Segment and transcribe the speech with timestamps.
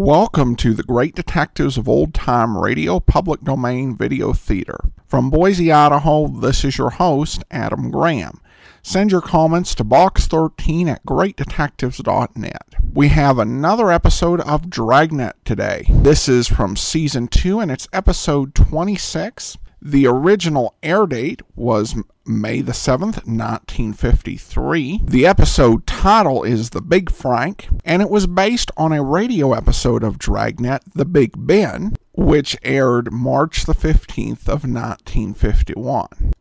[0.00, 4.78] Welcome to the Great Detectives of Old Time Radio Public Domain Video Theater.
[5.08, 8.40] From Boise, Idaho, this is your host, Adam Graham.
[8.80, 12.74] Send your comments to box13 at greatdetectives.net.
[12.94, 15.86] We have another episode of Dragnet today.
[15.90, 19.58] This is from season 2 and it's episode 26.
[19.82, 21.96] The original air date was
[22.28, 25.00] May the 7th, 1953.
[25.04, 30.04] The episode title is The Big Frank, and it was based on a radio episode
[30.04, 36.34] of Dragnet, The Big Ben, which aired March the 15th of 1951.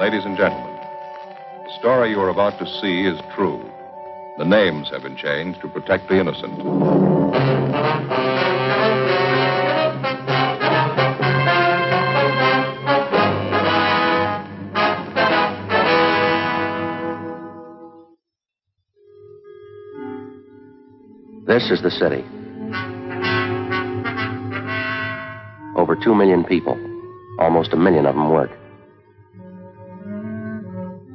[0.00, 0.74] Ladies and gentlemen,
[1.64, 3.70] the story you are about to see is true.
[4.38, 6.56] The names have been changed to protect the innocent.
[21.48, 22.24] This is the city.
[25.76, 26.78] Over two million people.
[27.40, 28.52] Almost a million of them work.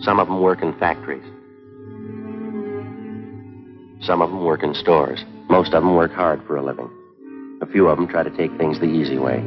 [0.01, 1.23] Some of them work in factories.
[4.05, 5.23] Some of them work in stores.
[5.49, 6.89] Most of them work hard for a living.
[7.61, 9.41] A few of them try to take things the easy way.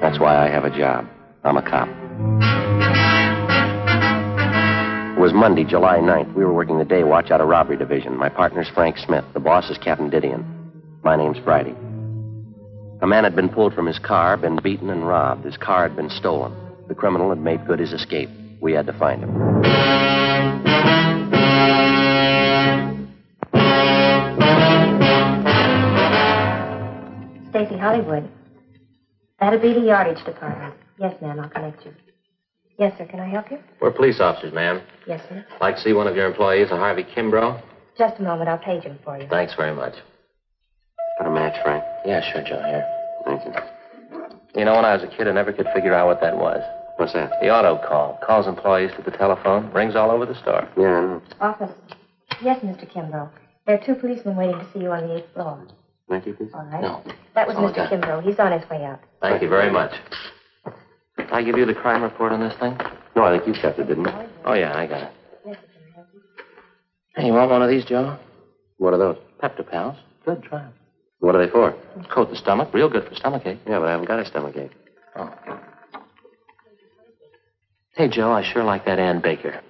[0.00, 1.06] That's why I have a job.
[1.44, 1.88] I'm a cop.
[5.18, 6.34] It was Monday, July 9th.
[6.34, 8.16] We were working the day watch out of robbery division.
[8.16, 9.24] My partner's Frank Smith.
[9.34, 10.44] The boss is Captain Didion.
[11.02, 11.74] My name's Friday.
[13.02, 15.44] A man had been pulled from his car, been beaten and robbed.
[15.44, 16.54] His car had been stolen.
[16.88, 18.30] The criminal had made good his escape.
[18.60, 19.58] We had to find him.
[27.68, 28.28] Stacy Hollywood.
[29.40, 30.74] That'll be the yardage department.
[30.98, 31.92] Yes, ma'am, I'll connect you.
[32.78, 33.04] Yes, sir.
[33.06, 33.58] Can I help you?
[33.80, 34.80] We're police officers, ma'am.
[35.06, 35.44] Yes, sir.
[35.60, 37.60] Like to see one of your employees, a Harvey Kimbrough.
[37.98, 38.48] Just a moment.
[38.48, 39.28] I'll page him for you.
[39.28, 39.94] Thanks very much.
[41.18, 41.84] Got a match, Frank?
[42.06, 42.62] Yeah, sure, Joe.
[42.62, 42.86] Here.
[43.26, 43.52] Thank you.
[44.54, 46.62] You know, when I was a kid, I never could figure out what that was.
[46.96, 47.32] What's that?
[47.40, 48.18] The auto call.
[48.24, 49.70] Calls employees to the telephone.
[49.72, 50.68] Rings all over the store.
[50.76, 51.22] Yeah, I know.
[51.40, 51.70] Office.
[52.42, 52.90] Yes, Mr.
[52.90, 53.28] Kimbrough.
[53.66, 55.66] There are two policemen waiting to see you on the eighth floor.
[56.08, 56.50] Thank you, please.
[56.54, 56.80] All right.
[56.80, 57.02] No.
[57.34, 57.70] That was Oh, Mr.
[57.86, 57.96] okay.
[57.96, 58.22] Kimbrough.
[58.24, 59.00] He's on his way out.
[59.20, 59.92] Thank you very much.
[61.16, 62.76] Did I give you the crime report on this thing?
[63.14, 64.12] No, I think you kept it, didn't you?
[64.44, 65.12] Oh, yeah, I got it.
[65.46, 65.66] Yes, sir.
[65.84, 66.20] Can I you?
[67.16, 68.16] Hey, you want one of these, Joe?
[68.78, 69.16] What are those?
[69.42, 69.96] Pepto Pals.
[70.24, 70.72] Good, try 'em.
[71.20, 71.74] What are they for?
[72.10, 72.72] Coat the stomach.
[72.72, 73.58] Real good for stomachache.
[73.66, 74.70] Yeah, but I haven't got a stomachache.
[75.16, 75.34] Oh.
[77.96, 79.60] Hey, Joe, I sure like that Ann Baker.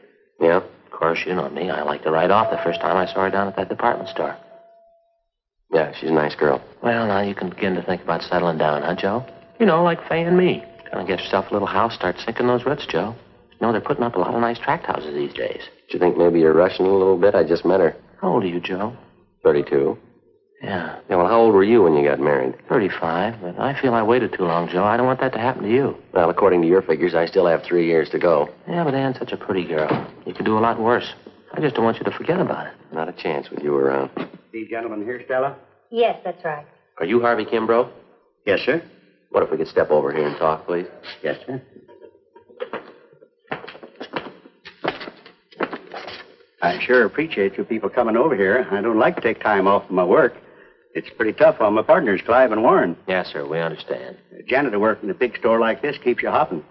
[0.41, 0.57] Yeah?
[0.59, 1.71] Of course, you know me.
[1.71, 4.11] I liked her right off the first time I saw her down at that department
[4.11, 4.37] store.
[5.73, 6.63] Yeah, she's a nice girl.
[6.83, 9.27] Well, now you can begin to think about settling down, huh, Joe?
[9.61, 10.65] You know, like Fay and me.
[10.91, 13.15] Gonna get yourself a little house, start sinking those roots, Joe.
[13.51, 15.61] You know, they're putting up a lot of nice tract houses these days.
[15.89, 17.35] Do you think maybe you're rushing a little bit?
[17.35, 17.95] I just met her.
[18.21, 18.97] How old are you, Joe?
[19.43, 19.99] 32.
[20.63, 20.99] Yeah.
[21.09, 22.55] Yeah, well, how old were you when you got married?
[22.69, 24.85] 35, but I feel I waited too long, Joe.
[24.85, 25.97] I don't want that to happen to you.
[26.15, 28.49] Well, according to your figures, I still have three years to go.
[28.69, 30.07] Yeah, but Ann's such a pretty girl.
[30.27, 31.15] You could do a lot worse.
[31.53, 32.73] I just don't want you to forget about it.
[32.93, 34.11] Not a chance with you around.
[34.53, 35.57] These gentlemen here, Stella?
[35.91, 36.67] Yes, that's right.
[36.99, 37.91] Are you Harvey Kimbrough?
[38.47, 38.83] Yes, sir.
[39.31, 40.87] What if we could step over here and talk, please?
[41.23, 41.63] Yes, sir.
[46.61, 48.67] I sure appreciate you people coming over here.
[48.71, 50.35] I don't like to take time off from my work.
[50.95, 52.97] It's pretty tough on my partners, Clive and Warren.
[53.07, 53.47] Yes, sir.
[53.47, 54.17] We understand.
[54.47, 56.65] Janitor work in a big store like this keeps you hopping.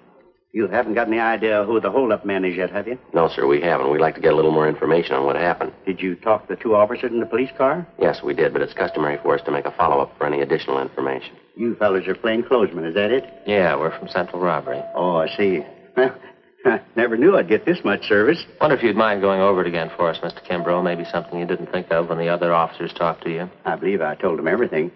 [0.54, 2.98] You haven't got any idea who the holdup man is yet, have you?
[3.14, 3.92] No, sir, we haven't.
[3.92, 5.74] We'd like to get a little more information on what happened.
[5.86, 7.86] Did you talk to the two officers in the police car?
[8.00, 10.82] Yes, we did, but it's customary for us to make a follow-up for any additional
[10.82, 11.36] information.
[11.56, 13.26] You fellas are plainclothesmen, is that it?
[13.46, 14.82] Yeah, we're from Central Robbery.
[14.96, 15.60] Oh, I see.
[15.98, 16.16] Well,
[16.66, 18.44] I never knew I'd get this much service.
[18.62, 20.44] Wonder if you'd mind going over it again for us, Mr.
[20.48, 20.84] Kimbrough.
[20.84, 23.50] Maybe something you didn't think of when the other officers talked to you.
[23.66, 24.92] I believe I told them everything.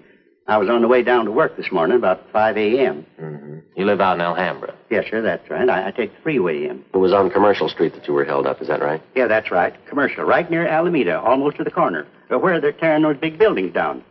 [0.47, 3.05] I was on the way down to work this morning about 5 a.m.
[3.19, 3.59] Mm-hmm.
[3.75, 4.73] You live out in Alhambra.
[4.89, 5.69] Yes, sir, that's right.
[5.69, 6.83] I, I take the freeway in.
[6.93, 9.01] It was on Commercial Street that you were held up, is that right?
[9.15, 9.73] Yeah, that's right.
[9.87, 12.07] Commercial, right near Alameda, almost to the corner.
[12.31, 14.03] Uh, where they're tearing those big buildings down.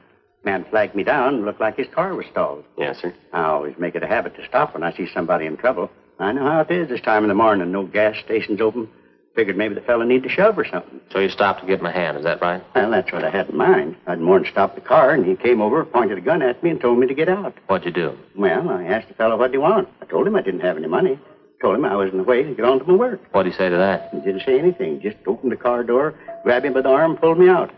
[0.44, 2.64] Man flagged me down and looked like his car was stalled.
[2.78, 3.12] Yes, sir.
[3.32, 5.90] I always make it a habit to stop when I see somebody in trouble.
[6.18, 7.72] I know how it is this time in the morning.
[7.72, 8.88] No gas stations open.
[9.36, 11.00] Figured maybe the fella need to shove or something.
[11.12, 12.62] So you stopped to give him a hand, is that right?
[12.74, 13.96] Well, that's what I had in mind.
[14.06, 16.70] I'd more than stop the car, and he came over, pointed a gun at me,
[16.70, 17.54] and told me to get out.
[17.68, 18.18] What'd you do?
[18.36, 19.88] Well, I asked the fellow what he want.
[20.02, 21.18] I told him I didn't have any money.
[21.62, 23.20] Told him I was in the way to get on to my work.
[23.32, 24.10] What'd he say to that?
[24.12, 25.00] He didn't say anything.
[25.00, 27.70] Just opened the car door, grabbed him by the arm, pulled me out.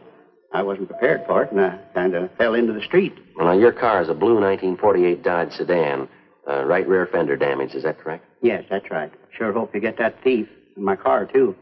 [0.53, 3.15] I wasn't prepared for it, and I kind of fell into the street.
[3.37, 6.09] Well, now, your car is a blue 1948 Dodge sedan.
[6.49, 8.25] Uh, right rear fender damage, is that correct?
[8.41, 9.13] Yes, that's right.
[9.37, 11.55] Sure hope you get that thief in my car, too.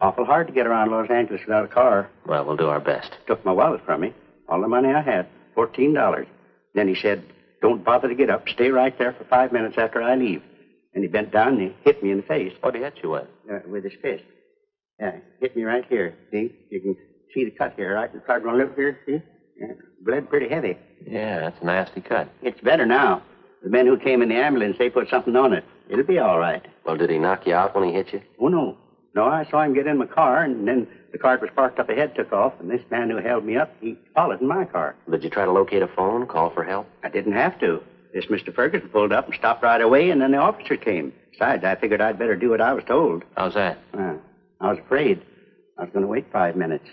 [0.00, 2.10] Awful hard to get around Los Angeles without a car.
[2.26, 3.12] Well, we'll do our best.
[3.26, 4.12] Took my wallet from me.
[4.48, 5.26] All the money I had.
[5.54, 6.26] Fourteen dollars.
[6.74, 7.24] Then he said,
[7.62, 8.48] Don't bother to get up.
[8.48, 10.42] Stay right there for five minutes after I leave.
[10.94, 12.98] And he bent down and he hit me in the face What did he hit
[13.02, 13.26] you with?
[13.50, 14.24] uh, with his fist.
[15.00, 16.14] Yeah, hit me right here.
[16.30, 16.52] See?
[16.70, 16.96] You can
[17.32, 18.12] see the cut here, right?
[18.12, 19.20] The cardinal lip here, see?
[19.58, 19.74] Yeah,
[20.04, 20.76] bled pretty heavy.
[21.06, 22.28] Yeah, that's a nasty cut.
[22.42, 23.22] It's better now.
[23.64, 25.64] The men who came in the ambulance, they put something on it.
[25.88, 26.64] It'll be all right.
[26.84, 28.20] Well, did he knock you out when he hit you?
[28.38, 28.76] Oh, no.
[29.14, 31.88] No, I saw him get in my car, and then the cart was parked up
[31.88, 34.96] ahead, took off, and this man who held me up, he followed in my car.
[35.10, 36.86] Did you try to locate a phone, call for help?
[37.02, 37.82] I didn't have to.
[38.12, 38.54] This Mr.
[38.54, 41.12] Ferguson pulled up and stopped right away, and then the officer came.
[41.32, 43.24] Besides, I figured I'd better do what I was told.
[43.36, 43.78] How's that?
[43.96, 44.14] Uh,
[44.60, 45.22] I was afraid.
[45.78, 46.88] I was going to wait five minutes.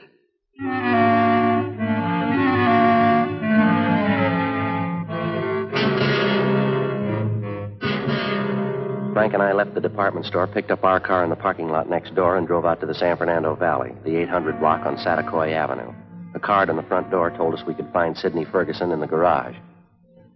[9.14, 11.90] Frank and I left the department store, picked up our car in the parking lot
[11.90, 15.52] next door, and drove out to the San Fernando Valley, the 800 block on Saticoy
[15.54, 15.92] Avenue.
[16.34, 19.08] A card on the front door told us we could find Sidney Ferguson in the
[19.08, 19.56] garage.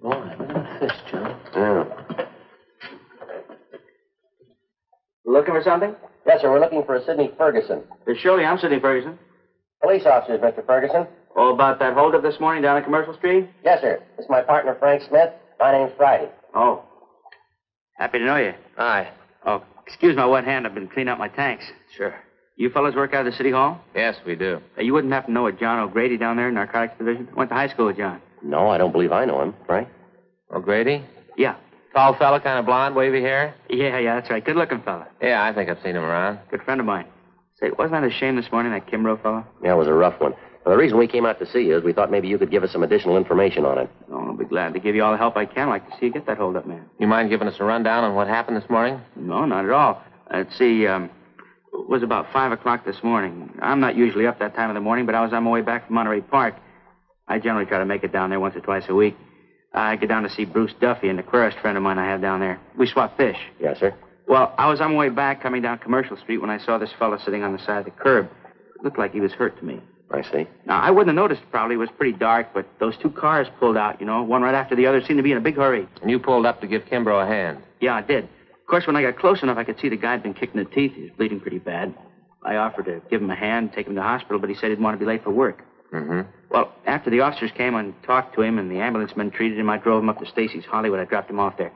[0.01, 1.37] Boy, look at that fist, Joe.
[1.55, 2.25] Yeah.
[5.25, 5.95] Looking for something?
[6.27, 6.51] Yes, sir.
[6.51, 7.83] We're looking for a Sidney Ferguson.
[8.07, 9.17] Uh, surely, I'm Sidney Ferguson.
[9.81, 10.65] Police officers, Mr.
[10.65, 11.07] Ferguson.
[11.37, 13.47] Oh, about that holdup this morning down at Commercial Street?
[13.63, 14.03] Yes, sir.
[14.17, 15.29] This is my partner, Frank Smith.
[15.59, 16.29] My name's Friday.
[16.53, 16.83] Oh.
[17.97, 18.53] Happy to know you.
[18.77, 19.11] Hi.
[19.45, 20.65] Oh, excuse my wet hand.
[20.65, 21.65] I've been cleaning out my tanks.
[21.95, 22.13] Sure.
[22.57, 23.81] You fellas work out of the city hall?
[23.93, 24.61] Yes, we do.
[24.77, 27.27] Uh, you wouldn't happen to know a John O'Grady down there, in Narcotics Division?
[27.35, 28.21] Went to high school with John.
[28.41, 29.53] No, I don't believe I know him.
[29.65, 29.89] Frank?
[30.53, 31.03] O'Grady?
[31.37, 31.55] Yeah.
[31.93, 33.55] Tall fella, kind of blonde, wavy hair?
[33.69, 34.43] Yeah, yeah, that's right.
[34.43, 35.07] Good looking fella.
[35.21, 36.39] Yeah, I think I've seen him around.
[36.49, 37.05] Good friend of mine.
[37.59, 39.45] Say, wasn't that a shame this morning, that Kimbrough fella?
[39.63, 40.33] Yeah, it was a rough one.
[40.65, 42.51] Well, the reason we came out to see you is we thought maybe you could
[42.51, 43.89] give us some additional information on it.
[44.11, 45.69] Oh, I'll be glad to give you all the help I can.
[45.69, 46.89] I'd like to see you get that holdup man.
[46.99, 48.99] You mind giving us a rundown on what happened this morning?
[49.15, 50.03] No, not at all.
[50.29, 51.09] Uh, let's see, um,
[51.71, 53.57] it was about 5 o'clock this morning.
[53.61, 55.61] I'm not usually up that time of the morning, but I was on my way
[55.61, 56.55] back from Monterey Park.
[57.29, 59.15] I generally try to make it down there once or twice a week.
[59.73, 62.41] I get down to see Bruce Duffy, an aquarist friend of mine I have down
[62.41, 62.59] there.
[62.77, 63.37] We swap fish.
[63.61, 63.95] Yes, sir.
[64.27, 66.91] Well, I was on my way back coming down Commercial Street when I saw this
[66.99, 68.29] fellow sitting on the side of the curb.
[68.75, 69.79] It looked like he was hurt to me.
[70.11, 70.47] I see.
[70.65, 71.75] Now, I wouldn't have noticed probably.
[71.75, 74.75] It was pretty dark, but those two cars pulled out, you know, one right after
[74.75, 75.87] the other, seemed to be in a big hurry.
[76.01, 77.63] And you pulled up to give Kimbrough a hand.
[77.81, 78.25] Yeah, I did.
[78.25, 80.55] Of course, when I got close enough, I could see the guy had been kicked
[80.55, 80.93] in the teeth.
[80.95, 81.93] He was bleeding pretty bad.
[82.43, 84.69] I offered to give him a hand, take him to the hospital, but he said
[84.69, 85.63] he'd want to be late for work.
[85.91, 86.21] Mm-hmm.
[86.51, 89.69] Well, after the officers came and talked to him and the ambulance men treated him,
[89.69, 90.99] I drove him up to Stacy's Hollywood.
[90.99, 91.71] I dropped him off there.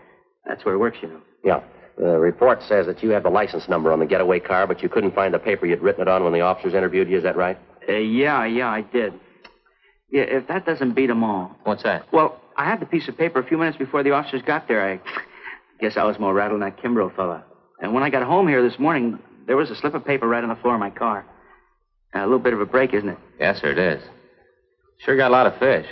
[0.46, 1.22] That's where it works, you know.
[1.44, 1.62] Yeah.
[1.98, 4.90] The report says that you have the license number on the getaway car, but you
[4.90, 7.18] couldn't find the paper you'd written it on when the officers interviewed you.
[7.18, 7.58] Is that right?
[7.88, 9.14] Uh, yeah, yeah, I did.
[10.12, 11.56] Yeah, if that doesn't beat 'em all.
[11.64, 12.12] What's that?
[12.12, 14.84] Well, I had the piece of paper a few minutes before the officers got there.
[14.86, 15.00] I
[15.80, 17.44] guess I was more rattled than that Kimbrough fella.
[17.82, 20.44] And when I got home here this morning, there was a slip of paper right
[20.44, 21.26] on the floor of my car.
[22.16, 23.18] a little bit of a break, isn't it?
[23.40, 24.02] Yes, sir, it is.
[24.98, 25.86] Sure got a lot of fish.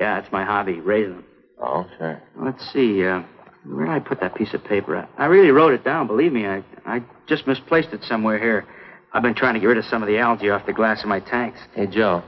[0.00, 1.24] Yeah, it's my hobby, raising them.
[1.62, 2.20] Oh, sure.
[2.36, 3.22] Let's see, uh,
[3.64, 5.08] where did I put that piece of paper at?
[5.16, 6.46] I really wrote it down, believe me.
[6.46, 8.66] I, I just misplaced it somewhere here.
[9.14, 11.08] I've been trying to get rid of some of the algae off the glass in
[11.08, 11.60] my tanks.
[11.72, 12.24] Hey, Joe,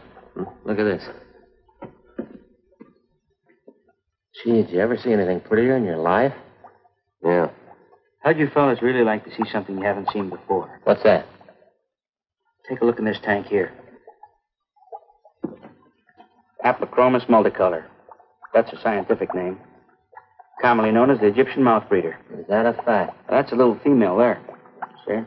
[0.65, 1.03] look at this.
[4.45, 6.33] Gee, did you ever see anything prettier in your life?
[7.25, 7.51] Yeah.
[8.21, 10.81] How'd you fellas really like to see something you haven't seen before?
[10.85, 11.27] What's that?
[12.69, 13.73] Take a look in this tank here.
[16.65, 17.85] Haplochromis multicolor.
[18.55, 19.59] That's her scientific name.
[20.63, 22.17] Commonly known as the Egyptian mouth breeder.
[22.39, 23.17] Is that a fact?
[23.29, 24.41] That's a little female there.
[25.07, 25.21] See?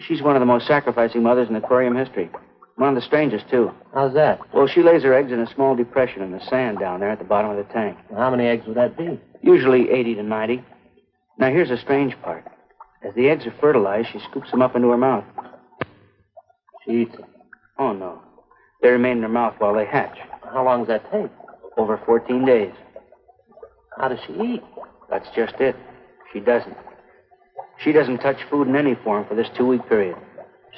[0.00, 2.30] She's one of the most sacrificing mothers in aquarium history.
[2.76, 3.70] One of the strangest, too.
[3.92, 4.40] How's that?
[4.54, 7.18] Well, she lays her eggs in a small depression in the sand down there at
[7.18, 7.98] the bottom of the tank.
[8.16, 9.20] How many eggs would that be?
[9.42, 10.64] Usually 80 to 90.
[11.38, 12.44] Now, here's the strange part.
[13.06, 15.24] As the eggs are fertilized, she scoops them up into her mouth.
[16.86, 17.26] She eats them.
[17.78, 18.22] Oh, no.
[18.80, 20.16] They remain in her mouth while they hatch.
[20.52, 21.30] How long does that take?
[21.76, 22.72] Over 14 days.
[23.98, 24.62] How does she eat?
[25.10, 25.76] That's just it.
[26.32, 26.76] She doesn't.
[27.82, 30.16] She doesn't touch food in any form for this two week period.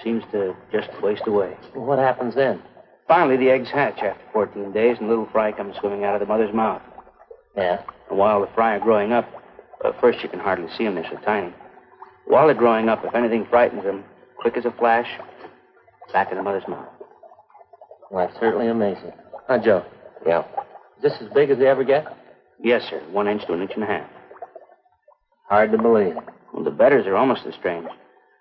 [0.03, 1.57] Seems to just waste away.
[1.75, 2.63] What happens then?
[3.07, 6.27] Finally, the eggs hatch after 14 days, and little fry comes swimming out of the
[6.27, 6.83] mother's mouth.
[7.57, 7.83] Yeah.
[8.09, 9.29] And while the fry are growing up,
[9.85, 11.53] uh, first you can hardly see them, they're so tiny.
[12.27, 14.05] While they're growing up, if anything frightens them,
[14.39, 15.09] quick as a flash,
[16.13, 16.89] back in the mother's mouth.
[18.11, 19.13] Well, that's certainly amazing.
[19.47, 19.85] Huh, Joe?
[20.27, 20.45] Yeah.
[20.97, 22.07] Is this as big as they ever get?
[22.63, 23.03] Yes, sir.
[23.11, 24.09] One inch to an inch and a half.
[25.49, 26.15] Hard to believe.
[26.55, 27.89] Well, the bettas are almost as strange.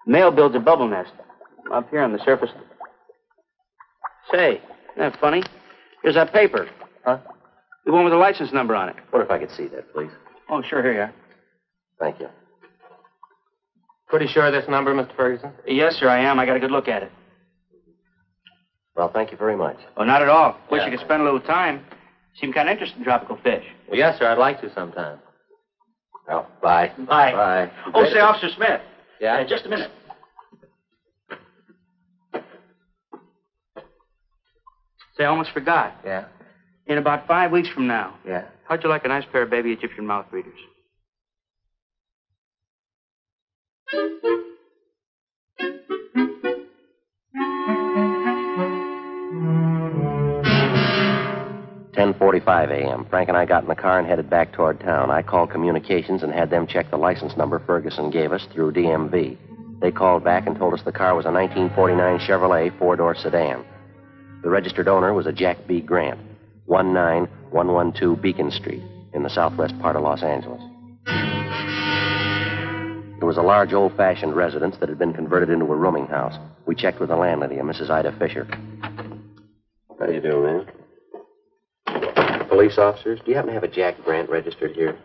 [0.06, 1.12] Male builds a bubble nest
[1.74, 2.52] up here on the surface.
[4.32, 5.42] Say, isn't that funny?
[6.04, 6.70] Here's that paper.
[7.04, 7.18] Huh?
[7.86, 8.96] The one with the license number on it.
[9.10, 10.12] What if I could see that, please?
[10.50, 11.14] Oh, sure, here you are.
[12.00, 12.28] Thank you.
[14.10, 15.16] Pretty sure of this number, Mr.
[15.16, 15.52] Ferguson?
[15.68, 16.40] Yes, sir, I am.
[16.40, 17.12] I got a good look at it.
[18.96, 19.78] Well, thank you very much.
[19.98, 20.56] Oh, not at all.
[20.70, 20.86] Wish Yeah.
[20.92, 21.84] you could spend a little time.
[22.40, 23.66] Seem kind of interested in tropical fish.
[23.88, 24.28] Well, yes, sir.
[24.28, 25.18] I'd like to sometime.
[26.28, 26.92] Well, bye.
[26.98, 27.32] Bye.
[27.32, 27.72] Bye.
[27.94, 28.82] Oh, say, Officer Smith.
[29.20, 29.36] Yeah?
[29.36, 29.92] Uh, just a minute.
[35.18, 35.94] Say, I almost forgot.
[36.06, 36.26] Yeah?
[36.88, 38.46] In about five weeks from now, Yeah?
[38.68, 40.60] how'd you like a nice pair of baby Egyptian mouth breeders?
[51.94, 53.06] Ten forty-five a.m.
[53.08, 55.12] Frank and I got in the car and headed back toward town.
[55.12, 59.38] I called communications and had them check the license number Ferguson gave us through DMV.
[59.80, 63.64] They called back and told us the car was a 1949 Chevrolet four-door sedan.
[64.42, 65.82] The registered owner was a Jack B.
[65.82, 66.20] Grant,
[66.66, 68.82] 19112 Beacon Street
[69.14, 70.62] in the southwest part of Los Angeles.
[73.22, 76.40] It was a large old-fashioned residence that had been converted into a rooming house.
[76.66, 77.92] We checked with the landlady, a Mrs.
[77.92, 78.48] Ida Fisher.
[80.00, 80.83] How you do, man?
[82.54, 84.96] Police officers, do you happen to have a Jack Grant registered here?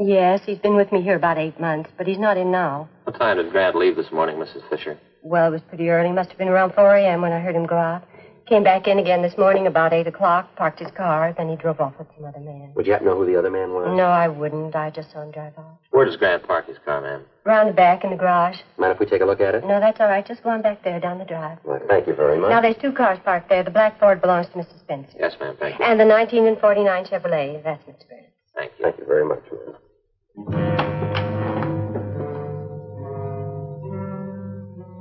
[0.00, 2.88] Yes, he's been with me here about eight months, but he's not in now.
[3.04, 4.68] What time did Grant leave this morning, Mrs.
[4.68, 4.98] Fisher?
[5.22, 6.10] Well, it was pretty early.
[6.10, 7.22] Must have been around 4 a.m.
[7.22, 8.02] when I heard him go out.
[8.46, 11.80] Came back in again this morning about 8 o'clock, parked his car, then he drove
[11.80, 12.72] off with some other man.
[12.74, 13.96] Would you happen to know who the other man was?
[13.96, 14.74] No, I wouldn't.
[14.74, 15.78] I just saw him drive off.
[15.90, 17.22] Where does Grant park his car, ma'am?
[17.44, 18.56] Round the back in the garage.
[18.78, 19.64] Mind if we take a look at it?
[19.64, 20.26] No, that's all right.
[20.26, 21.58] Just go on back there down the drive.
[21.64, 22.50] Well, thank you very much.
[22.50, 23.62] Now, there's two cars parked there.
[23.62, 24.80] The black Ford belongs to Mrs.
[24.80, 25.16] Spencer.
[25.18, 25.84] Yes, ma'am, thank you.
[25.84, 28.08] And the 19 and 49 Chevrolet, that's Mr.
[28.08, 28.26] Grant.
[28.56, 28.84] Thank you.
[28.84, 31.08] Thank you very much, ma'am.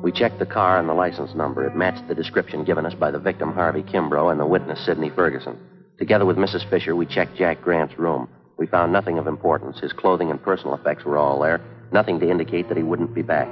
[0.02, 1.66] We checked the car and the license number.
[1.66, 5.12] It matched the description given us by the victim, Harvey Kimbrough, and the witness, Sidney
[5.12, 5.58] Ferguson.
[6.00, 6.68] Together with Mrs.
[6.70, 8.28] Fisher, we checked Jack Grant's room.
[8.58, 9.80] We found nothing of importance.
[9.80, 13.22] His clothing and personal effects were all there, nothing to indicate that he wouldn't be
[13.22, 13.48] back.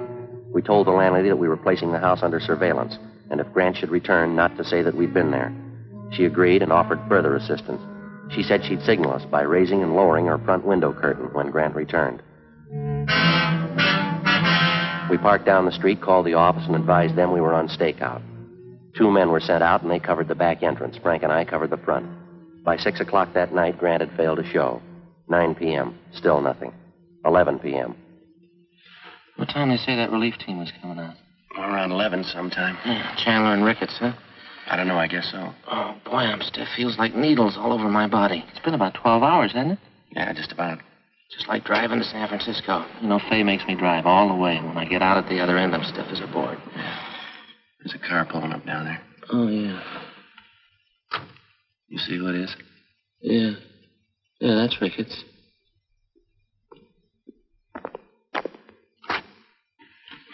[0.52, 2.98] We told the landlady that we were placing the house under surveillance,
[3.30, 5.54] and if Grant should return, not to say that we'd been there.
[6.12, 7.82] She agreed and offered further assistance.
[8.34, 11.76] She said she'd signal us by raising and lowering her front window curtain when Grant
[11.76, 12.24] returned.
[15.10, 18.22] We parked down the street, called the office, and advised them we were on stakeout.
[18.96, 20.98] Two men were sent out, and they covered the back entrance.
[21.02, 22.06] Frank and I covered the front.
[22.64, 24.82] By 6 o'clock that night, Grant had failed to show.
[25.28, 26.74] 9 p.m., still nothing.
[27.26, 27.96] 11 p.m.
[29.38, 31.16] What time they say that relief team was coming out?
[31.58, 32.78] Around 11 sometime.
[32.86, 34.14] Yeah, Chandler and Ricketts, huh?
[34.68, 35.52] I don't know, I guess so.
[35.72, 36.68] Oh, boy, I'm stiff.
[36.76, 38.46] Feels like needles all over my body.
[38.52, 39.80] It's been about 12 hours, hasn't it?
[40.12, 40.80] Yeah, just about.
[41.32, 42.86] Just like driving to San Francisco.
[43.02, 44.58] You know, Fay makes me drive all the way.
[44.58, 46.58] When I get out at the other end, I'm stiff as a board.
[47.80, 49.02] There's a car pulling up down there.
[49.32, 49.82] Oh, yeah.
[51.88, 52.56] You see who it is?
[53.22, 53.52] Yeah.
[54.40, 55.24] Yeah, that's Ricketts.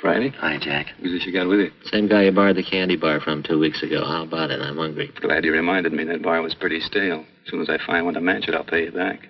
[0.01, 0.29] Friday?
[0.37, 0.87] Hi, Jack.
[1.01, 1.71] Who's this you got with you?
[1.85, 4.05] Same guy you borrowed the candy bar from two weeks ago.
[4.05, 4.61] How about it?
[4.61, 5.11] I'm hungry.
[5.19, 6.03] Glad you reminded me.
[6.03, 7.25] That bar was pretty stale.
[7.45, 9.27] As soon as I find one to match it, I'll pay you back.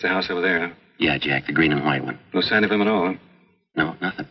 [0.00, 0.74] It's the house over there, huh?
[0.98, 2.18] Yeah, Jack, the green and white one.
[2.32, 3.18] No sign of him at all, huh?
[3.76, 4.26] No, nothing.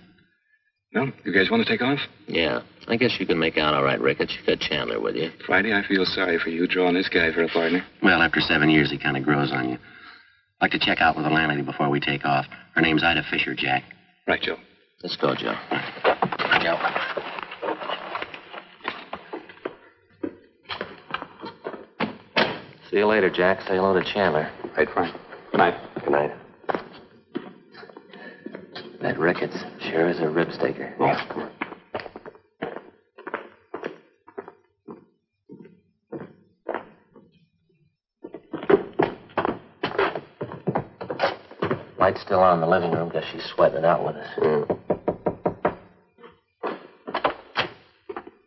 [0.96, 1.12] No?
[1.24, 2.00] You guys want to take off?
[2.26, 2.62] Yeah.
[2.88, 4.36] I guess you can make out all right, Ricketts.
[4.36, 5.30] You got Chandler with you.
[5.46, 7.86] Friday, I feel sorry for you drawing this guy for a partner.
[8.02, 9.76] Well, after seven years, he kind of grows on you.
[9.76, 12.48] I'd like to check out with the landlady before we take off.
[12.74, 13.84] Her name's Ida Fisher, Jack.
[14.28, 14.58] Right, Joe.
[15.04, 15.54] Let's go, Joe.
[16.64, 16.78] Joe.
[22.90, 23.62] See you later, Jack.
[23.62, 24.52] Say hello to Chandler.
[24.76, 25.14] Right, fine.
[25.52, 25.76] Good night.
[26.04, 26.32] Good night.
[29.02, 30.94] That Ricketts sure is a rib staker.
[31.00, 31.50] Yeah.
[41.98, 43.10] Light's still on in the living room.
[43.10, 44.68] Guess she's sweating it out with us.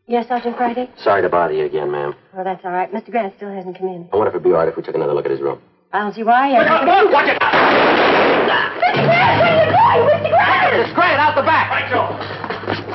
[0.07, 0.91] Yes, Sergeant Friday?
[0.99, 2.15] Sorry to bother you again, ma'am.
[2.35, 2.93] Well, that's all right.
[2.93, 3.11] Mr.
[3.11, 4.09] Grant still hasn't come in.
[4.13, 5.59] I wonder if it'd be all right if we took another look at his room.
[5.93, 6.57] I don't see why.
[6.57, 7.13] Watch it!
[7.13, 7.37] Watch it!
[7.37, 9.05] Mr.
[9.05, 10.25] Grant, where are you going?
[10.25, 10.33] Mr.
[10.33, 10.73] Grant!
[10.81, 11.69] It's Grant out the back.
[11.69, 12.17] Right, Joe.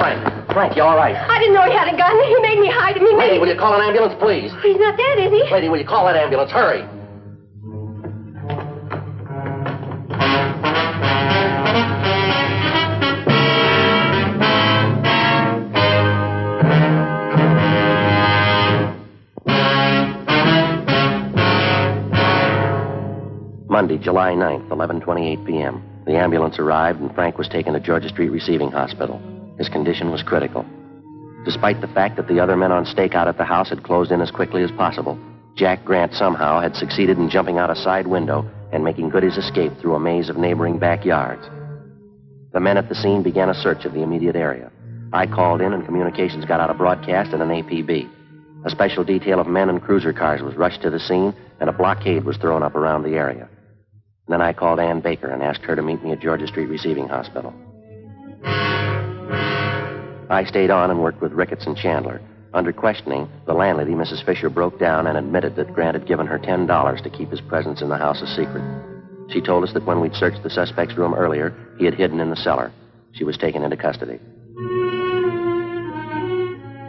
[0.02, 0.18] Frank,
[0.50, 1.14] Frank, you all right?
[1.14, 2.18] I didn't know he had a gun.
[2.26, 3.06] He made me hide him.
[3.06, 4.50] He Lady, made will you call an ambulance, please?
[4.66, 5.46] He's not dead, is he?
[5.54, 6.50] Lady, will you call that ambulance?
[6.50, 6.82] Hurry.
[23.78, 25.84] Monday, July 9th, 11:28 p.m.
[26.08, 29.22] The ambulance arrived and Frank was taken to Georgia Street Receiving Hospital.
[29.60, 30.66] His condition was critical.
[31.46, 34.20] Despite the fact that the other men on stakeout at the house had closed in
[34.20, 35.16] as quickly as possible,
[35.56, 39.38] Jack Grant somehow had succeeded in jumping out a side window and making good his
[39.38, 41.48] escape through a maze of neighboring backyards.
[42.54, 44.72] The men at the scene began a search of the immediate area.
[45.14, 48.10] I called in, and communications got out a broadcast and an APB.
[48.66, 51.74] A special detail of men and cruiser cars was rushed to the scene, and a
[51.74, 53.48] blockade was thrown up around the area.
[54.28, 57.08] Then I called Ann Baker and asked her to meet me at Georgia Street Receiving
[57.08, 57.54] Hospital.
[60.30, 62.22] I stayed on and worked with Ricketts and Chandler.
[62.54, 64.26] Under questioning, the landlady, Mrs.
[64.26, 67.82] Fisher, broke down and admitted that Grant had given her $10 to keep his presence
[67.82, 68.64] in the house a secret.
[69.30, 72.30] She told us that when we'd searched the suspect's room earlier, he had hidden in
[72.30, 72.72] the cellar.
[73.14, 74.20] She was taken into custody.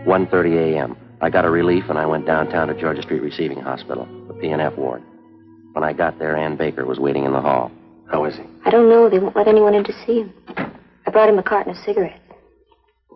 [0.06, 0.96] 1.30 a.m.
[1.20, 4.76] I got a relief and I went downtown to Georgia Street Receiving Hospital, the P&F
[4.76, 5.02] ward.
[5.72, 7.70] When I got there, Ann Baker was waiting in the hall.
[8.10, 8.42] How is he?
[8.64, 9.08] I don't know.
[9.08, 10.32] They won't let anyone in to see him.
[11.06, 12.20] I brought him a carton of cigarettes.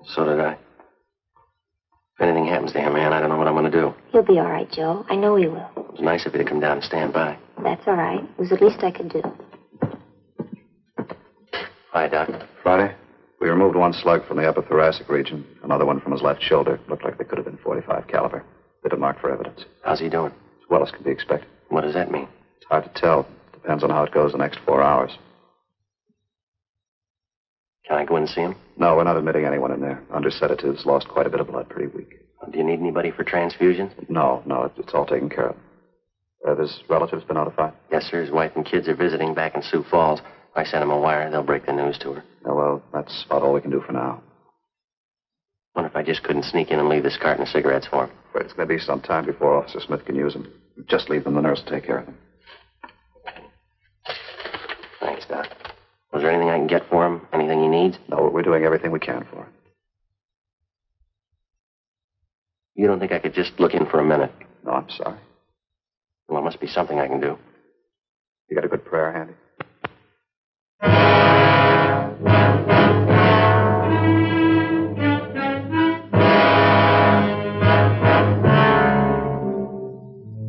[0.06, 0.52] So did I.
[0.52, 3.94] If anything happens to him, Ann, I don't know what I'm going to do.
[4.10, 5.04] He'll be all right, Joe.
[5.08, 5.70] I know he will.
[5.76, 7.36] It was nice of you to come down and stand by.
[7.62, 8.20] That's all right.
[8.22, 9.22] It was the least I could do.
[11.92, 12.28] Hi, Doc.
[12.62, 12.94] Friday,
[13.40, 16.78] we removed one slug from the upper thoracic region, another one from his left shoulder.
[16.88, 18.44] Looked like they could have been 45 caliber.
[18.82, 19.64] Bit of mark for evidence.
[19.84, 20.32] How's he doing?
[20.32, 21.48] As well as can be expected.
[21.68, 22.28] What does that mean?
[22.72, 23.26] It's hard to tell.
[23.52, 25.10] Depends on how it goes the next four hours.
[27.86, 28.56] Can I go in and see him?
[28.78, 30.02] No, we're not admitting anyone in there.
[30.10, 32.14] Under sedatives, lost quite a bit of blood, pretty weak.
[32.50, 33.92] Do you need anybody for transfusions?
[34.08, 35.56] No, no, it, it's all taken care of.
[36.48, 37.74] Uh, his relatives been notified?
[37.90, 38.22] Yes, sir.
[38.22, 40.22] His wife and kids are visiting back in Sioux Falls.
[40.56, 41.30] I sent him a wire.
[41.30, 42.24] They'll break the news to her.
[42.46, 44.22] Oh, well, that's about all we can do for now.
[45.76, 48.16] Wonder if I just couldn't sneak in and leave this carton of cigarettes for him.
[48.32, 50.50] But it's going to be some time before Officer Smith can use them.
[50.88, 51.34] Just leave them.
[51.34, 52.16] The nurse will take care of them.
[55.02, 55.48] Thanks, Doc.
[56.12, 57.22] Was there anything I can get for him?
[57.32, 57.98] Anything he needs?
[58.08, 59.52] No, we're doing everything we can for him.
[62.74, 64.32] You don't think I could just look in for a minute?
[64.64, 65.18] No, I'm sorry.
[66.28, 67.38] Well, there must be something I can do.
[68.48, 69.34] You got a good prayer handy?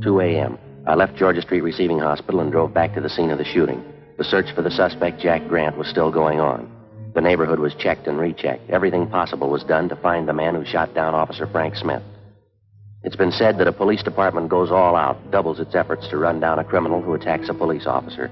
[0.04, 0.58] Two a.m.
[0.86, 3.82] I left Georgia Street Receiving Hospital and drove back to the scene of the shooting.
[4.18, 6.72] The search for the suspect, Jack Grant, was still going on.
[7.16, 8.70] The neighborhood was checked and rechecked.
[8.70, 12.04] Everything possible was done to find the man who shot down Officer Frank Smith.
[13.04, 16.40] It's been said that a police department goes all out, doubles its efforts to run
[16.40, 18.32] down a criminal who attacks a police officer.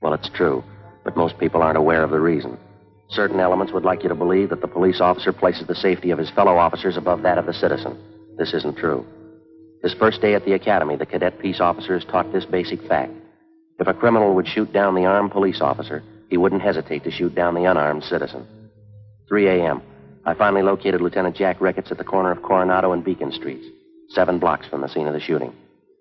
[0.00, 0.62] Well, it's true,
[1.04, 2.56] but most people aren't aware of the reason.
[3.08, 6.18] Certain elements would like you to believe that the police officer places the safety of
[6.18, 7.98] his fellow officers above that of the citizen.
[8.38, 9.04] This isn't true.
[9.82, 13.12] His first day at the academy, the cadet peace officers taught this basic fact.
[13.78, 17.34] If a criminal would shoot down the armed police officer, he wouldn't hesitate to shoot
[17.34, 18.46] down the unarmed citizen.
[19.28, 19.82] 3 a.m.
[20.24, 23.66] I finally located Lieutenant Jack Ricketts at the corner of Coronado and Beacon Streets,
[24.08, 25.52] seven blocks from the scene of the shooting.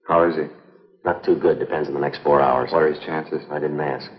[0.07, 0.43] How is he?
[1.03, 1.59] Not too good.
[1.59, 2.71] Depends on the next four hours.
[2.71, 3.43] What are his chances?
[3.51, 4.09] I didn't ask.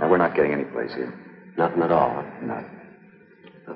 [0.00, 1.14] Now, we're not getting any place here.
[1.56, 2.24] Nothing at all.
[2.42, 2.80] Nothing.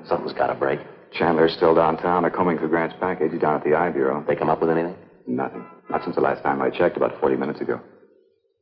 [0.05, 0.79] Something's got to break.
[1.13, 2.23] Chandler's still downtown.
[2.23, 3.31] They're combing through Grant's package.
[3.31, 4.23] He's down at the I Bureau.
[4.27, 4.95] They come up with anything?
[5.27, 5.65] Nothing.
[5.89, 7.79] Not since the last time I checked, about 40 minutes ago.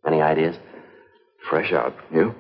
[0.08, 0.56] Any ideas?
[1.50, 1.94] Fresh out.
[2.14, 2.34] You?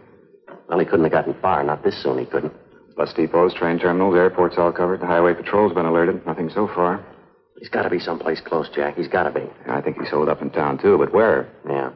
[0.69, 1.63] Well, he couldn't have gotten far.
[1.63, 2.53] Not this soon, he couldn't.
[2.95, 5.01] Bus depots, train terminals, airports all covered.
[5.01, 6.25] The highway patrol's been alerted.
[6.25, 7.05] Nothing so far.
[7.59, 8.95] He's got to be someplace close, Jack.
[8.95, 9.45] He's got to be.
[9.67, 11.49] I think he's holed up in town, too, but where?
[11.67, 11.91] Yeah.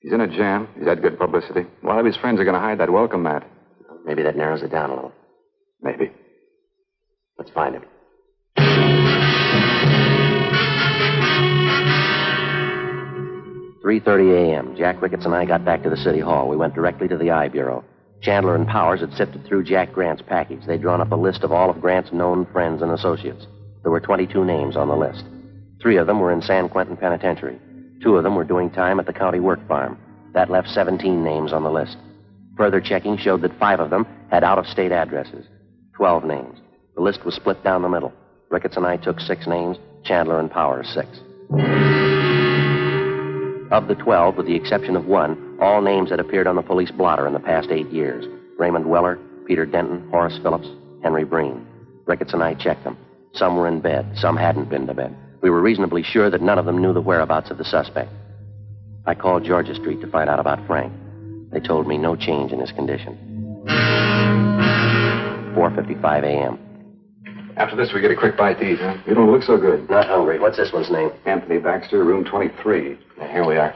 [0.00, 0.68] He's in a jam.
[0.76, 1.66] He's had good publicity.
[1.82, 3.46] A lot of his friends are going to hide that welcome mat.
[4.04, 5.12] Maybe that narrows it down a little.
[5.82, 6.10] Maybe.
[7.38, 7.84] Let's find him.
[13.84, 14.76] 3.30 a.m.
[14.76, 16.48] Jack Ricketts and I got back to the city hall.
[16.48, 17.82] We went directly to the I Bureau.
[18.20, 20.66] Chandler and Powers had sifted through Jack Grant's package.
[20.66, 23.46] They'd drawn up a list of all of Grant's known friends and associates.
[23.82, 25.24] There were 22 names on the list.
[25.80, 27.58] Three of them were in San Quentin Penitentiary.
[28.02, 29.98] Two of them were doing time at the county work farm.
[30.34, 31.96] That left 17 names on the list.
[32.58, 35.46] Further checking showed that five of them had out of state addresses.
[35.94, 36.58] 12 names.
[36.96, 38.12] The list was split down the middle.
[38.50, 41.08] Ricketts and I took six names, Chandler and Powers six.
[43.70, 46.90] Of the 12, with the exception of one, all names had appeared on the police
[46.90, 48.26] blotter in the past eight years
[48.58, 50.66] Raymond Weller, Peter Denton, Horace Phillips,
[51.04, 51.64] Henry Breen.
[52.04, 52.98] Ricketts and I checked them.
[53.32, 55.16] Some were in bed, some hadn't been to bed.
[55.40, 58.10] We were reasonably sure that none of them knew the whereabouts of the suspect.
[59.06, 60.92] I called Georgia Street to find out about Frank.
[61.52, 63.64] They told me no change in his condition.
[65.54, 66.58] 4.55 a.m.
[67.60, 68.96] After this, we get a quick bite to eat, huh?
[69.06, 69.90] You don't look so good.
[69.90, 70.38] Not hungry.
[70.38, 71.10] What's this one's name?
[71.26, 72.98] Anthony Baxter, room 23.
[73.18, 73.74] Now, here we are.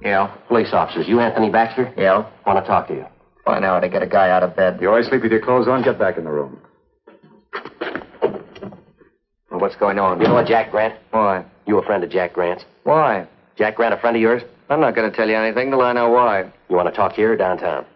[0.00, 0.32] Yeah.
[0.46, 1.08] Police officers.
[1.08, 1.92] You Anthony Baxter?
[1.96, 2.30] Yeah.
[2.46, 3.04] Want to talk to you.
[3.44, 4.78] Find out how to get a guy out of bed.
[4.80, 5.82] You always sleep with your clothes on.
[5.82, 6.60] Get back in the room.
[9.50, 10.20] Well, what's going on?
[10.20, 10.94] You know what, Jack Grant?
[11.10, 11.42] Why?
[11.66, 12.66] You a friend of Jack Grant's?
[12.82, 13.26] Why?
[13.56, 14.42] Jack Grant a friend of yours?
[14.68, 16.52] I'm not going to tell you anything till I know why.
[16.68, 17.86] You want to talk here or downtown?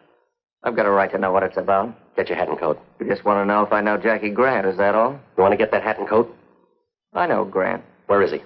[0.65, 1.95] I've got a right to know what it's about.
[2.17, 2.81] Get your hat and coat.
[2.99, 5.21] You just want to know if I know Jackie Grant, is that all?
[5.37, 6.35] You want to get that hat and coat?
[7.13, 7.85] I know Grant.
[8.07, 8.39] Where is he?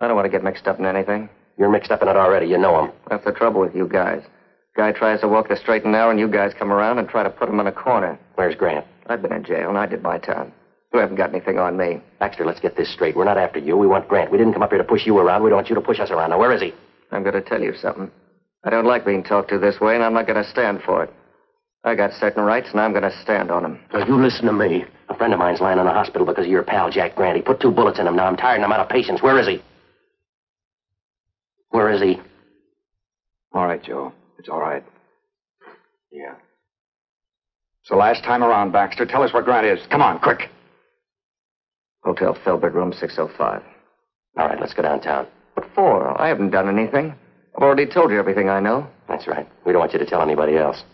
[0.00, 1.30] I don't want to get mixed up in anything.
[1.56, 2.48] You're mixed up in it already.
[2.48, 2.92] You know him.
[3.08, 4.22] That's the trouble with you guys.
[4.76, 7.22] Guy tries to walk the straight and narrow, and you guys come around and try
[7.22, 8.18] to put him in a corner.
[8.34, 8.84] Where's Grant?
[9.06, 10.52] I've been in jail, and I did my time.
[10.96, 12.00] You haven't got anything on me.
[12.18, 13.14] Baxter, let's get this straight.
[13.14, 13.76] We're not after you.
[13.76, 14.32] We want Grant.
[14.32, 15.42] We didn't come up here to push you around.
[15.42, 16.30] We don't want you to push us around.
[16.30, 16.72] Now, where is he?
[17.12, 18.10] I'm going to tell you something.
[18.64, 21.04] I don't like being talked to this way, and I'm not going to stand for
[21.04, 21.12] it.
[21.84, 23.78] I got certain rights, and I'm going to stand on them.
[23.92, 24.86] Now, you listen to me.
[25.10, 27.36] A friend of mine's lying in the hospital because of your pal, Jack Grant.
[27.36, 28.16] He put two bullets in him.
[28.16, 29.20] Now I'm tired and I'm out of patience.
[29.20, 29.62] Where is he?
[31.68, 32.18] Where is he?
[33.52, 34.14] All right, Joe.
[34.38, 34.82] It's all right.
[36.10, 36.36] Yeah.
[37.82, 39.04] It's the last time around, Baxter.
[39.04, 39.78] Tell us where Grant is.
[39.90, 40.48] Come on, quick.
[42.06, 43.62] Hotel Filbert, room 605.
[44.38, 45.26] All right, let's go downtown.
[45.54, 46.20] What for?
[46.20, 47.12] I haven't done anything.
[47.56, 48.86] I've already told you everything I know.
[49.08, 49.48] That's right.
[49.64, 50.84] We don't want you to tell anybody else.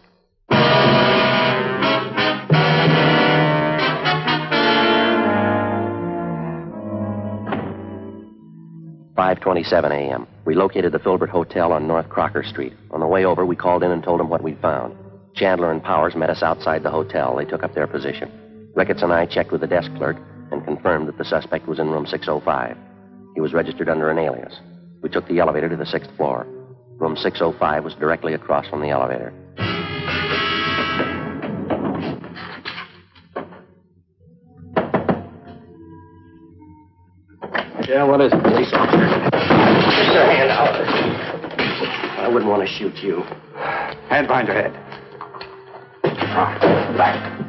[9.15, 10.27] Five twenty-seven a.m.
[10.47, 12.73] We located the Filbert Hotel on North Crocker Street.
[12.91, 14.97] On the way over, we called in and told them what we'd found.
[15.35, 17.37] Chandler and Powers met us outside the hotel.
[17.37, 18.33] They took up their position.
[18.75, 20.17] Ricketts and I checked with the desk clerk
[20.53, 22.77] and confirmed that the suspect was in room 605.
[23.35, 24.61] He was registered under an alias.
[25.03, 26.47] We took the elevator to the sixth floor.
[26.99, 29.33] Room 605 was directly across from the elevator.
[37.89, 38.43] Yeah, what is it?
[38.43, 39.31] Police officer.
[39.31, 40.75] Get your hand out.
[42.21, 43.23] I wouldn't want to shoot you.
[44.09, 44.73] Hand behind your head.
[46.05, 47.42] Ah, Back.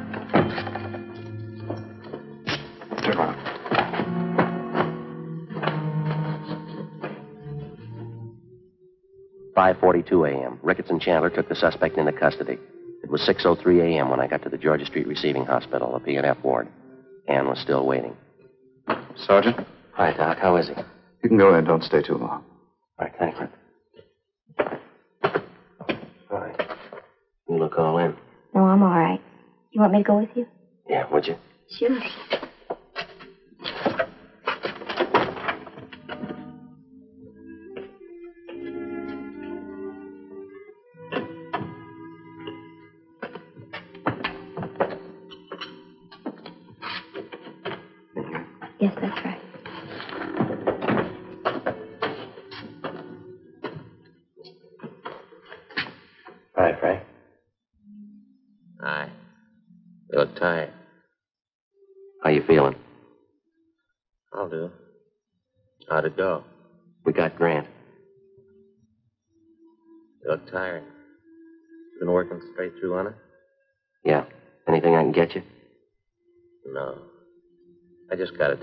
[9.64, 10.60] 5:42 a.m.
[10.62, 12.58] Ricketts and Chandler took the suspect into custody.
[13.02, 14.10] It was 6:03 a.m.
[14.10, 16.68] when I got to the Georgia Street Receiving Hospital, the PNF ward.
[17.30, 18.18] Ann was still waiting.
[19.16, 19.66] Sergeant.
[19.94, 20.38] Hi, Doc.
[20.40, 20.74] How is he?
[21.24, 21.64] You can go in.
[21.64, 22.44] Don't stay too long.
[23.00, 23.14] All right.
[23.18, 23.48] Thank you.
[26.30, 26.70] All right.
[27.48, 28.16] You look all in.
[28.54, 29.22] No, I'm all right.
[29.72, 30.46] You want me to go with you?
[30.90, 31.38] Yeah, would you?
[31.70, 32.00] Sure.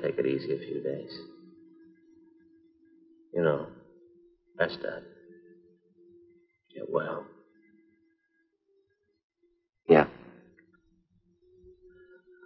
[0.02, 1.12] Take it easy a few days.
[3.34, 3.66] You know,
[4.58, 5.02] rest up.
[6.74, 7.24] Get well.
[9.88, 10.06] Yeah.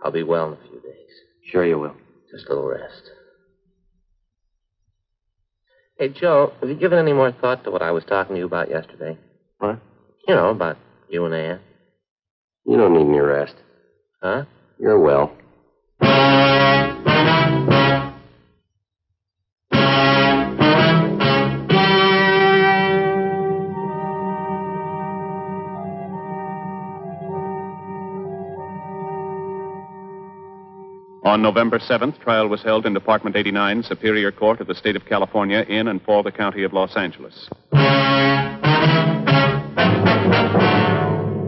[0.05, 1.11] I'll be well in a few days.
[1.51, 1.97] Sure you will.
[2.31, 3.11] Just a little rest.
[5.99, 8.47] Hey, Joe, have you given any more thought to what I was talking to you
[8.47, 9.17] about yesterday?
[9.59, 9.79] What?
[10.27, 10.77] You know, about
[11.09, 11.61] you and Ann.
[12.67, 13.55] You don't need any rest.
[14.21, 14.45] Huh?
[14.79, 15.37] You're well.
[31.35, 35.05] On November 7th, trial was held in Department 89, Superior Court of the State of
[35.05, 37.49] California, in and for the County of Los Angeles.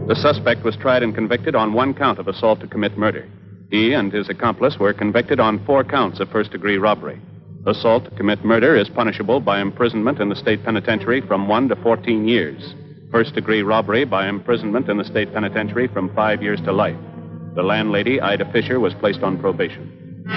[0.05, 3.29] The suspect was tried and convicted on one count of assault to commit murder.
[3.71, 7.21] He and his accomplice were convicted on four counts of first degree robbery.
[7.65, 11.77] Assault to commit murder is punishable by imprisonment in the state penitentiary from one to
[11.77, 12.75] 14 years.
[13.09, 16.99] First degree robbery by imprisonment in the state penitentiary from five years to life.
[17.57, 20.27] The landlady, Ida Fisher, was placed on probation.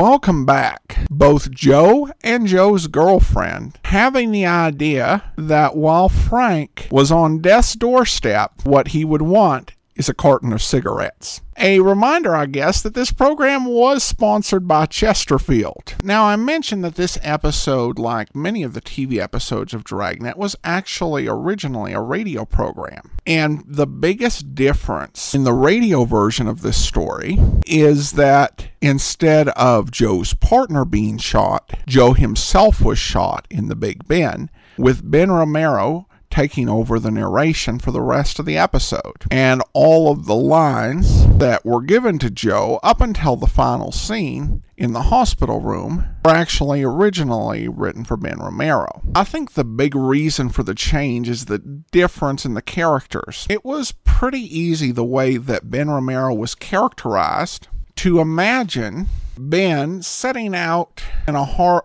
[0.00, 1.06] Welcome back.
[1.10, 8.64] Both Joe and Joe's girlfriend having the idea that while Frank was on death's doorstep,
[8.64, 11.40] what he would want is a carton of cigarettes.
[11.58, 15.94] A reminder, I guess, that this program was sponsored by Chesterfield.
[16.02, 20.56] Now, I mentioned that this episode, like many of the TV episodes of Dragnet, was
[20.64, 23.10] actually originally a radio program.
[23.26, 29.90] And the biggest difference in the radio version of this story is that instead of
[29.90, 34.48] Joe's partner being shot, Joe himself was shot in the Big Ben,
[34.78, 36.06] with Ben Romero
[36.40, 39.26] taking over the narration for the rest of the episode.
[39.30, 44.62] And all of the lines that were given to Joe up until the final scene
[44.74, 49.02] in the hospital room were actually originally written for Ben Romero.
[49.14, 53.46] I think the big reason for the change is the difference in the characters.
[53.50, 60.54] It was pretty easy the way that Ben Romero was characterized to imagine Ben setting
[60.54, 61.82] out in a hard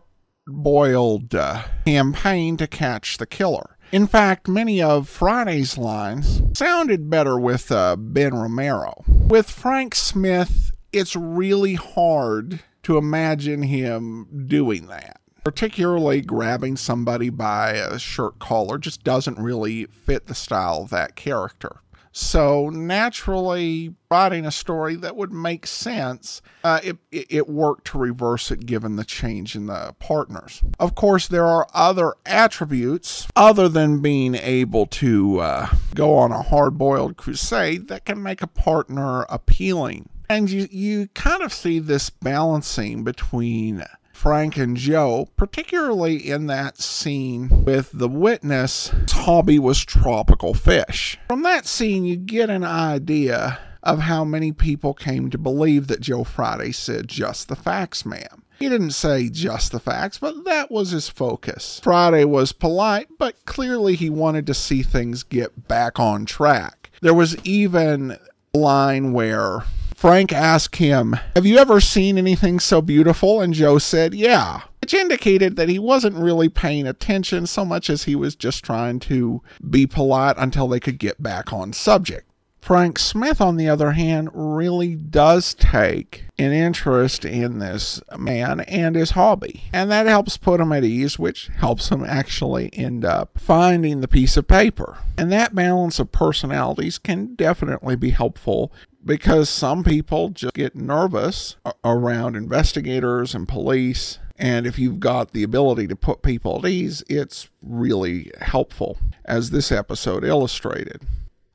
[0.48, 3.75] boiled uh, campaign to catch the killer.
[3.96, 9.06] In fact, many of Friday's lines sounded better with uh, Ben Romero.
[9.08, 15.22] With Frank Smith, it's really hard to imagine him doing that.
[15.46, 21.16] Particularly grabbing somebody by a shirt collar just doesn't really fit the style of that
[21.16, 21.78] character.
[22.18, 28.52] So naturally, writing a story that would make sense, uh, it, it worked to reverse
[28.52, 30.64] it given the change in the partners.
[30.80, 36.42] Of course, there are other attributes other than being able to uh, go on a
[36.42, 40.08] hard boiled crusade that can make a partner appealing.
[40.30, 43.84] And you, you kind of see this balancing between
[44.16, 51.20] Frank and Joe, particularly in that scene with the witness, his hobby was tropical fish.
[51.28, 56.00] From that scene, you get an idea of how many people came to believe that
[56.00, 58.44] Joe Friday said just the facts, ma'am.
[58.58, 61.82] He didn't say just the facts, but that was his focus.
[61.84, 66.90] Friday was polite, but clearly he wanted to see things get back on track.
[67.02, 68.18] There was even
[68.54, 69.66] a line where
[69.96, 73.40] Frank asked him, Have you ever seen anything so beautiful?
[73.40, 78.04] And Joe said, Yeah, which indicated that he wasn't really paying attention so much as
[78.04, 82.30] he was just trying to be polite until they could get back on subject.
[82.66, 88.96] Frank Smith, on the other hand, really does take an interest in this man and
[88.96, 89.66] his hobby.
[89.72, 94.08] And that helps put him at ease, which helps him actually end up finding the
[94.08, 94.98] piece of paper.
[95.16, 98.74] And that balance of personalities can definitely be helpful
[99.06, 104.18] because some people just get nervous around investigators and police.
[104.40, 109.52] And if you've got the ability to put people at ease, it's really helpful, as
[109.52, 111.06] this episode illustrated.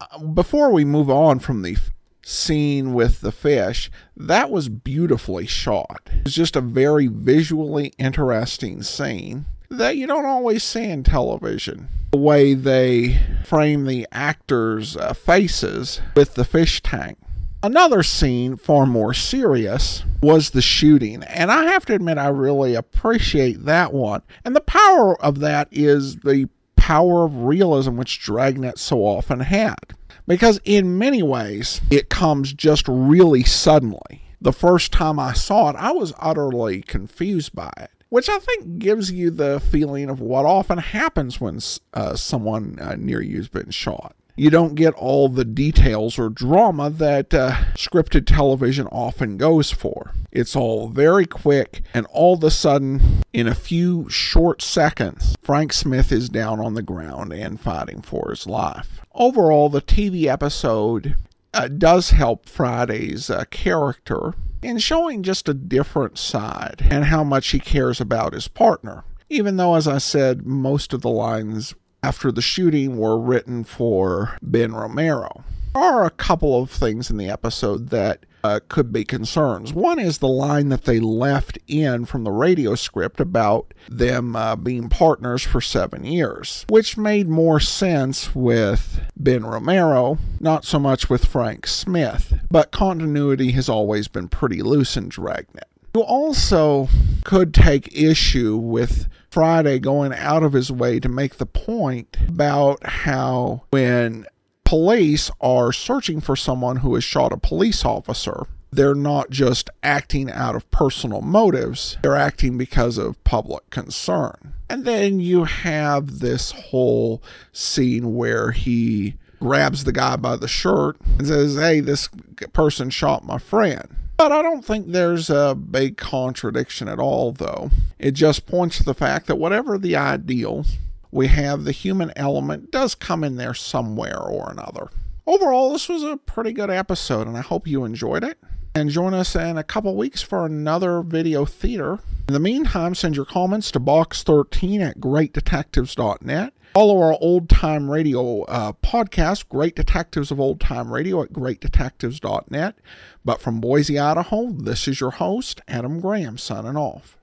[0.00, 1.76] Uh, before we move on from the
[2.22, 6.08] scene with the fish, that was beautifully shot.
[6.24, 11.88] It's just a very visually interesting scene that you don't always see in television.
[12.12, 17.18] The way they frame the actors' uh, faces with the fish tank
[17.62, 21.22] Another scene, far more serious, was the shooting.
[21.24, 24.22] And I have to admit, I really appreciate that one.
[24.46, 26.48] And the power of that is the
[26.90, 29.94] power of realism, which Dragnet so often had.
[30.26, 34.22] Because in many ways, it comes just really suddenly.
[34.40, 38.80] The first time I saw it, I was utterly confused by it which I think
[38.80, 41.60] gives you the feeling of what often happens when
[41.94, 46.30] uh, someone uh, near you has been shot you don't get all the details or
[46.30, 50.14] drama that uh, scripted television often goes for.
[50.32, 55.74] It's all very quick, and all of a sudden, in a few short seconds, Frank
[55.74, 59.02] Smith is down on the ground and fighting for his life.
[59.14, 61.16] Overall, the TV episode
[61.52, 67.48] uh, does help Friday's uh, character in showing just a different side and how much
[67.48, 69.04] he cares about his partner.
[69.28, 74.36] Even though, as I said, most of the lines after the shooting were written for
[74.42, 75.44] Ben Romero.
[75.74, 79.72] There are a couple of things in the episode that uh, could be concerns.
[79.72, 84.56] One is the line that they left in from the radio script about them uh,
[84.56, 91.10] being partners for seven years, which made more sense with Ben Romero, not so much
[91.10, 92.34] with Frank Smith.
[92.50, 95.68] But continuity has always been pretty loose in Dragnet.
[95.94, 96.88] You also
[97.24, 102.84] could take issue with Friday going out of his way to make the point about
[102.84, 104.26] how when
[104.64, 110.30] police are searching for someone who has shot a police officer, they're not just acting
[110.30, 114.54] out of personal motives, they're acting because of public concern.
[114.68, 120.96] And then you have this whole scene where he grabs the guy by the shirt
[121.18, 122.08] and says, Hey, this
[122.52, 123.96] person shot my friend.
[124.20, 127.70] But I don't think there's a big contradiction at all, though.
[127.98, 130.66] It just points to the fact that whatever the ideal,
[131.10, 134.90] we have the human element does come in there somewhere or another.
[135.26, 138.36] Overall, this was a pretty good episode, and I hope you enjoyed it.
[138.74, 142.00] And join us in a couple weeks for another video theater.
[142.28, 146.52] In the meantime, send your comments to box13 at greatdetectives.net.
[146.72, 152.76] Follow our old time radio uh, podcast, Great Detectives of Old Time Radio, at greatdetectives.net.
[153.24, 157.18] But from Boise, Idaho, this is your host, Adam Graham, signing off.